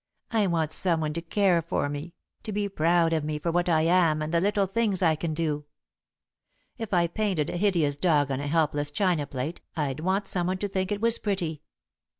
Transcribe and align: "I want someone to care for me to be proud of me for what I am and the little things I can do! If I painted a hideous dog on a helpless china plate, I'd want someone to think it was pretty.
"I 0.31 0.47
want 0.47 0.71
someone 0.71 1.13
to 1.13 1.21
care 1.21 1.61
for 1.61 1.87
me 1.87 2.15
to 2.41 2.51
be 2.51 2.67
proud 2.67 3.13
of 3.13 3.23
me 3.23 3.37
for 3.37 3.51
what 3.51 3.69
I 3.69 3.83
am 3.83 4.23
and 4.23 4.33
the 4.33 4.41
little 4.41 4.65
things 4.65 5.03
I 5.03 5.13
can 5.15 5.35
do! 5.35 5.65
If 6.79 6.91
I 6.91 7.05
painted 7.05 7.51
a 7.51 7.57
hideous 7.57 7.97
dog 7.97 8.31
on 8.31 8.39
a 8.39 8.47
helpless 8.47 8.89
china 8.89 9.27
plate, 9.27 9.61
I'd 9.77 9.99
want 9.99 10.25
someone 10.25 10.57
to 10.57 10.67
think 10.67 10.91
it 10.91 11.01
was 11.01 11.19
pretty. 11.19 11.61